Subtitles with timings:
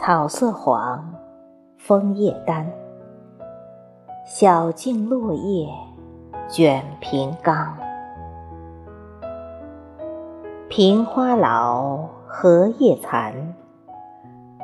[0.00, 1.12] 草色黄，
[1.76, 2.64] 枫叶丹。
[4.24, 5.68] 小径落叶
[6.48, 7.76] 卷平冈。
[10.68, 13.34] 平花老，荷叶残。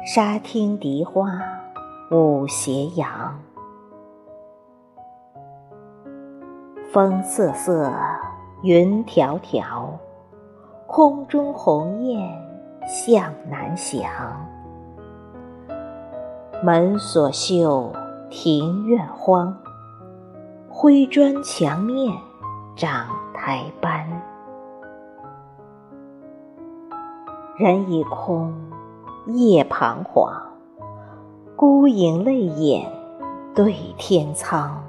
[0.06, 1.42] 沙汀荻花
[2.12, 3.36] 舞斜阳。
[6.92, 7.92] 风瑟瑟，
[8.62, 9.88] 云迢迢，
[10.86, 12.30] 空中鸿雁
[12.86, 14.08] 向南翔。
[16.64, 17.92] 门锁锈，
[18.30, 19.54] 庭院荒，
[20.70, 22.16] 灰砖墙面
[22.74, 24.08] 长苔斑。
[27.58, 28.50] 人已空，
[29.26, 30.32] 夜彷徨，
[31.54, 32.90] 孤影泪眼
[33.54, 34.82] 对天苍。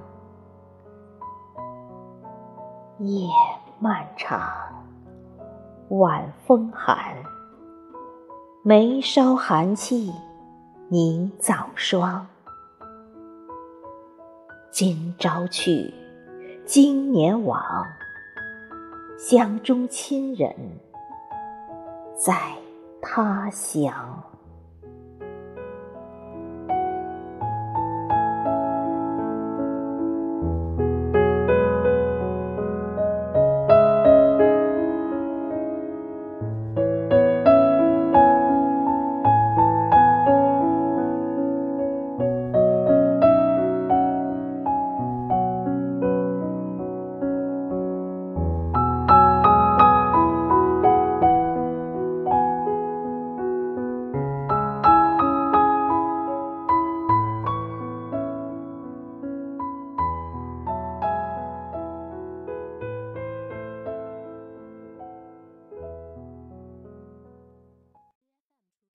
[3.00, 3.28] 夜
[3.80, 4.40] 漫长，
[5.90, 6.98] 晚风寒。
[8.64, 10.14] 眉梢寒气
[10.88, 12.28] 凝早霜。
[14.70, 15.92] 今朝去，
[16.64, 17.60] 今年往，
[19.18, 20.56] 乡中亲人
[22.16, 22.36] 在
[23.02, 24.24] 他乡。